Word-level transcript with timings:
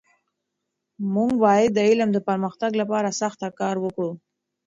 موږ 1.13 1.29
باید 1.43 1.69
د 1.73 1.79
علم 1.89 2.09
د 2.13 2.17
پرمختګ 2.27 2.71
لپاره 2.81 3.17
سخته 3.21 3.47
کار 3.59 3.75
وکړو. 3.81 4.11